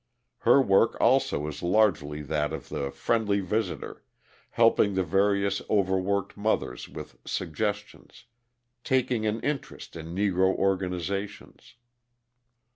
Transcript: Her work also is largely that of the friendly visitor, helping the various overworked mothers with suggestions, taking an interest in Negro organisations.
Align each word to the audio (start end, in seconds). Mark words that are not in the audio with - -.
Her 0.39 0.59
work 0.59 0.97
also 0.99 1.45
is 1.45 1.61
largely 1.61 2.23
that 2.23 2.53
of 2.53 2.69
the 2.69 2.89
friendly 2.89 3.39
visitor, 3.39 4.01
helping 4.49 4.95
the 4.95 5.03
various 5.03 5.61
overworked 5.69 6.35
mothers 6.35 6.89
with 6.89 7.19
suggestions, 7.23 8.25
taking 8.83 9.27
an 9.27 9.39
interest 9.41 9.95
in 9.95 10.15
Negro 10.15 10.55
organisations. 10.55 11.75